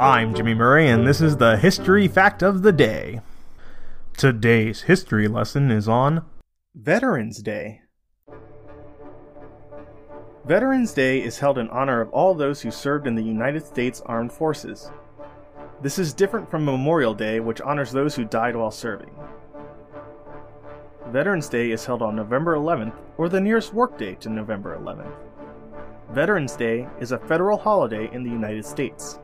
I'm 0.00 0.34
Jimmy 0.34 0.54
Murray, 0.54 0.88
and 0.88 1.06
this 1.06 1.20
is 1.20 1.36
the 1.36 1.56
History 1.56 2.08
Fact 2.08 2.42
of 2.42 2.62
the 2.62 2.72
Day. 2.72 3.20
Today's 4.16 4.82
history 4.82 5.28
lesson 5.28 5.70
is 5.70 5.88
on 5.88 6.24
Veterans 6.74 7.40
Day. 7.40 7.82
Veterans 10.44 10.92
Day 10.92 11.22
is 11.22 11.38
held 11.38 11.58
in 11.58 11.68
honor 11.68 12.00
of 12.00 12.10
all 12.10 12.34
those 12.34 12.60
who 12.60 12.72
served 12.72 13.06
in 13.06 13.14
the 13.14 13.22
United 13.22 13.64
States 13.64 14.02
Armed 14.06 14.32
Forces. 14.32 14.90
This 15.80 16.00
is 16.00 16.12
different 16.12 16.50
from 16.50 16.64
Memorial 16.64 17.14
Day, 17.14 17.38
which 17.38 17.60
honors 17.60 17.92
those 17.92 18.16
who 18.16 18.24
died 18.24 18.56
while 18.56 18.72
serving. 18.72 19.14
Veterans 21.10 21.48
Day 21.48 21.70
is 21.70 21.84
held 21.84 22.02
on 22.02 22.16
November 22.16 22.56
11th, 22.56 22.96
or 23.16 23.28
the 23.28 23.40
nearest 23.40 23.72
workday 23.72 24.16
to 24.16 24.28
November 24.28 24.76
11th. 24.76 25.14
Veterans 26.10 26.56
Day 26.56 26.88
is 26.98 27.12
a 27.12 27.18
federal 27.18 27.58
holiday 27.58 28.12
in 28.12 28.24
the 28.24 28.30
United 28.30 28.64
States. 28.64 29.20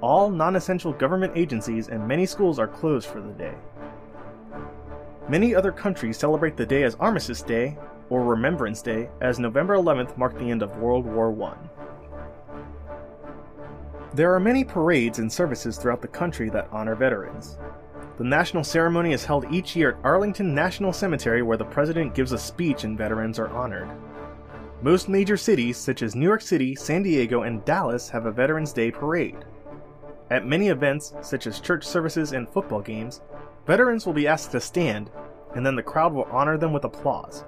All 0.00 0.30
non 0.30 0.54
essential 0.54 0.92
government 0.92 1.32
agencies 1.34 1.88
and 1.88 2.06
many 2.06 2.24
schools 2.24 2.58
are 2.58 2.68
closed 2.68 3.08
for 3.08 3.20
the 3.20 3.32
day. 3.32 3.54
Many 5.28 5.54
other 5.54 5.72
countries 5.72 6.16
celebrate 6.16 6.56
the 6.56 6.64
day 6.64 6.84
as 6.84 6.94
Armistice 7.00 7.42
Day, 7.42 7.76
or 8.08 8.22
Remembrance 8.22 8.80
Day, 8.80 9.10
as 9.20 9.38
November 9.38 9.76
11th 9.76 10.16
marked 10.16 10.38
the 10.38 10.50
end 10.50 10.62
of 10.62 10.78
World 10.78 11.04
War 11.04 11.36
I. 11.42 11.56
There 14.14 14.32
are 14.34 14.40
many 14.40 14.64
parades 14.64 15.18
and 15.18 15.30
services 15.30 15.76
throughout 15.76 16.00
the 16.00 16.08
country 16.08 16.48
that 16.50 16.68
honor 16.72 16.94
veterans. 16.94 17.58
The 18.16 18.24
national 18.24 18.64
ceremony 18.64 19.12
is 19.12 19.24
held 19.24 19.52
each 19.52 19.76
year 19.76 19.90
at 19.90 20.04
Arlington 20.04 20.54
National 20.54 20.92
Cemetery 20.92 21.42
where 21.42 21.56
the 21.58 21.64
president 21.64 22.14
gives 22.14 22.32
a 22.32 22.38
speech 22.38 22.84
and 22.84 22.96
veterans 22.96 23.38
are 23.38 23.48
honored. 23.48 23.90
Most 24.80 25.08
major 25.08 25.36
cities, 25.36 25.76
such 25.76 26.02
as 26.02 26.14
New 26.14 26.26
York 26.26 26.40
City, 26.40 26.74
San 26.74 27.02
Diego, 27.02 27.42
and 27.42 27.64
Dallas, 27.64 28.08
have 28.08 28.26
a 28.26 28.32
Veterans 28.32 28.72
Day 28.72 28.90
parade. 28.90 29.44
At 30.30 30.46
many 30.46 30.68
events, 30.68 31.14
such 31.22 31.46
as 31.46 31.60
church 31.60 31.84
services 31.84 32.32
and 32.32 32.48
football 32.48 32.80
games, 32.80 33.22
veterans 33.66 34.04
will 34.04 34.12
be 34.12 34.28
asked 34.28 34.52
to 34.52 34.60
stand, 34.60 35.10
and 35.54 35.64
then 35.64 35.74
the 35.74 35.82
crowd 35.82 36.12
will 36.12 36.28
honor 36.30 36.58
them 36.58 36.72
with 36.72 36.84
applause. 36.84 37.44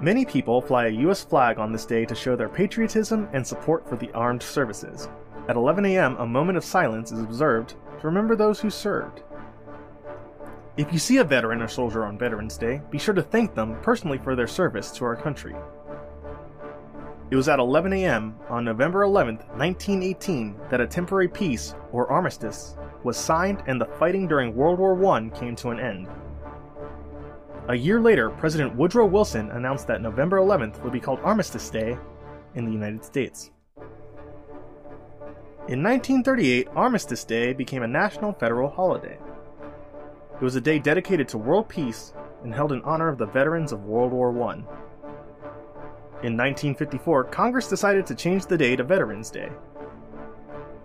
Many 0.00 0.26
people 0.26 0.60
fly 0.60 0.86
a 0.86 0.90
U.S. 0.90 1.24
flag 1.24 1.58
on 1.58 1.72
this 1.72 1.86
day 1.86 2.04
to 2.04 2.14
show 2.14 2.36
their 2.36 2.48
patriotism 2.48 3.26
and 3.32 3.46
support 3.46 3.88
for 3.88 3.96
the 3.96 4.12
armed 4.12 4.42
services. 4.42 5.08
At 5.48 5.56
11 5.56 5.86
a.m., 5.86 6.16
a 6.18 6.26
moment 6.26 6.58
of 6.58 6.64
silence 6.64 7.10
is 7.10 7.20
observed 7.20 7.76
to 8.00 8.06
remember 8.06 8.36
those 8.36 8.60
who 8.60 8.68
served. 8.68 9.22
If 10.76 10.92
you 10.92 10.98
see 10.98 11.18
a 11.18 11.24
veteran 11.24 11.62
or 11.62 11.68
soldier 11.68 12.04
on 12.04 12.18
Veterans 12.18 12.58
Day, 12.58 12.82
be 12.90 12.98
sure 12.98 13.14
to 13.14 13.22
thank 13.22 13.54
them 13.54 13.78
personally 13.80 14.18
for 14.18 14.34
their 14.36 14.46
service 14.46 14.90
to 14.92 15.04
our 15.04 15.16
country. 15.16 15.54
It 17.30 17.36
was 17.36 17.48
at 17.48 17.58
11 17.58 17.92
a.m. 17.94 18.36
on 18.50 18.64
November 18.64 19.02
11, 19.02 19.36
1918, 19.56 20.56
that 20.70 20.80
a 20.80 20.86
temporary 20.86 21.28
peace, 21.28 21.74
or 21.90 22.10
armistice, 22.10 22.76
was 23.02 23.16
signed 23.16 23.62
and 23.66 23.80
the 23.80 23.86
fighting 23.86 24.28
during 24.28 24.54
World 24.54 24.78
War 24.78 24.94
I 25.14 25.30
came 25.30 25.56
to 25.56 25.70
an 25.70 25.80
end. 25.80 26.08
A 27.68 27.74
year 27.74 27.98
later, 27.98 28.28
President 28.28 28.76
Woodrow 28.76 29.06
Wilson 29.06 29.50
announced 29.52 29.86
that 29.86 30.02
November 30.02 30.36
11th 30.36 30.82
would 30.82 30.92
be 30.92 31.00
called 31.00 31.18
Armistice 31.20 31.70
Day 31.70 31.96
in 32.54 32.66
the 32.66 32.72
United 32.72 33.02
States. 33.02 33.50
In 35.66 35.82
1938, 35.82 36.68
Armistice 36.76 37.24
Day 37.24 37.54
became 37.54 37.82
a 37.82 37.88
national 37.88 38.34
federal 38.34 38.68
holiday. 38.68 39.18
It 40.34 40.42
was 40.42 40.56
a 40.56 40.60
day 40.60 40.78
dedicated 40.78 41.26
to 41.28 41.38
world 41.38 41.70
peace 41.70 42.12
and 42.42 42.52
held 42.52 42.72
in 42.72 42.82
honor 42.82 43.08
of 43.08 43.16
the 43.16 43.24
veterans 43.24 43.72
of 43.72 43.86
World 43.86 44.12
War 44.12 44.30
I. 44.50 44.62
In 46.22 46.36
1954, 46.38 47.24
Congress 47.24 47.68
decided 47.68 48.06
to 48.06 48.14
change 48.14 48.46
the 48.46 48.56
day 48.56 48.76
to 48.76 48.84
Veterans 48.84 49.30
Day. 49.30 49.50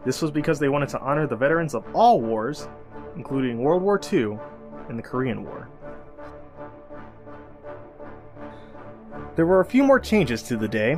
This 0.03 0.21
was 0.21 0.31
because 0.31 0.59
they 0.59 0.69
wanted 0.69 0.89
to 0.89 0.99
honor 0.99 1.27
the 1.27 1.35
veterans 1.35 1.75
of 1.75 1.85
all 1.93 2.19
wars, 2.19 2.67
including 3.15 3.59
World 3.59 3.81
War 3.81 3.99
II 4.11 4.37
and 4.89 4.97
the 4.97 5.03
Korean 5.03 5.43
War. 5.43 5.69
There 9.35 9.45
were 9.45 9.61
a 9.61 9.65
few 9.65 9.83
more 9.83 9.99
changes 9.99 10.43
to 10.43 10.57
the 10.57 10.67
day. 10.67 10.91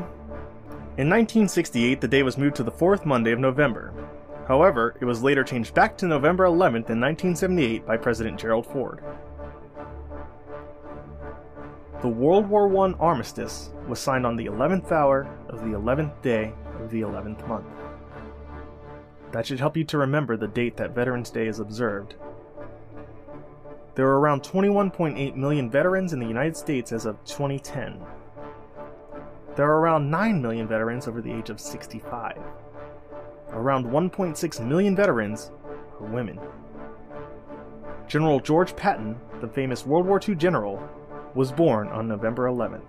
In 0.98 1.10
1968, 1.10 2.02
the 2.02 2.08
day 2.08 2.24
was 2.24 2.38
moved 2.38 2.56
to 2.56 2.64
the 2.64 2.72
fourth 2.72 3.06
Monday 3.06 3.32
of 3.32 3.40
November. 3.40 3.94
However, 4.48 4.96
it 5.00 5.06
was 5.06 5.22
later 5.22 5.44
changed 5.44 5.74
back 5.74 5.98
to 5.98 6.08
November 6.08 6.46
11th 6.46 6.90
in 6.90 7.00
1978 7.00 7.86
by 7.86 7.98
President 7.98 8.40
Gerald 8.40 8.66
Ford. 8.66 9.04
The 12.02 12.08
World 12.08 12.50
War 12.50 12.68
I 12.88 12.94
armistice 12.94 13.70
was 13.88 14.00
signed 14.00 14.26
on 14.26 14.36
the 14.36 14.48
11th 14.48 14.92
hour 14.92 15.30
of 15.50 15.60
the 15.60 15.78
11th 15.78 16.20
day 16.24 16.52
of 16.80 16.90
the 16.90 17.02
11th 17.02 17.48
month. 17.48 17.68
That 19.32 19.46
should 19.46 19.60
help 19.60 19.78
you 19.78 19.84
to 19.84 20.00
remember 20.00 20.36
the 20.36 20.48
date 20.48 20.78
that 20.78 20.96
Veterans 20.96 21.30
Day 21.30 21.46
is 21.46 21.60
observed. 21.60 22.16
There 23.94 24.08
are 24.08 24.20
around 24.20 24.42
21.8 24.42 25.36
million 25.36 25.70
veterans 25.70 26.12
in 26.12 26.20
the 26.20 26.26
United 26.26 26.58
States 26.58 26.92
as 26.92 27.06
of 27.06 27.24
2010. 27.26 28.02
There 29.56 29.68
are 29.68 29.80
around 29.80 30.10
9 30.10 30.42
million 30.42 30.68
veterans 30.68 31.08
over 31.08 31.22
the 31.22 31.32
age 31.32 31.52
of 31.52 31.60
65. 31.60 32.36
Around 33.52 33.86
1.6 33.86 34.68
million 34.68 34.96
veterans 34.96 35.52
are 36.00 36.08
women. 36.08 36.40
General 38.08 38.40
George 38.40 38.76
Patton, 38.76 39.20
the 39.40 39.48
famous 39.48 39.86
World 39.86 40.08
War 40.08 40.20
II 40.28 40.34
general, 40.34 40.82
was 41.36 41.52
born 41.52 41.88
on 41.90 42.08
November 42.08 42.48
11th. 42.48 42.82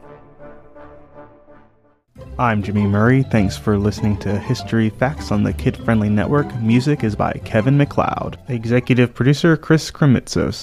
I'm 2.39 2.63
Jimmy 2.63 2.87
Murray. 2.87 3.23
Thanks 3.23 3.57
for 3.57 3.79
listening 3.79 4.19
to 4.19 4.39
History 4.39 4.91
Facts 4.91 5.31
on 5.31 5.43
the 5.43 5.53
Kid 5.53 5.77
Friendly 5.77 6.09
Network. 6.09 6.55
Music 6.61 7.05
is 7.05 7.17
by 7.17 7.33
Kevin 7.45 7.77
MacLeod. 7.77 8.39
Executive 8.49 9.15
producer 9.15 9.57
Chris 9.57 9.91
Krimitsos. 9.91 10.55